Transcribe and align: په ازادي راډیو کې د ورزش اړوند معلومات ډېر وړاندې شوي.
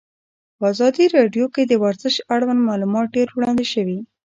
په 0.57 0.63
ازادي 0.73 1.05
راډیو 1.17 1.45
کې 1.53 1.63
د 1.65 1.73
ورزش 1.83 2.15
اړوند 2.33 2.61
معلومات 2.69 3.05
ډېر 3.15 3.27
وړاندې 3.37 3.65
شوي. 3.73 3.99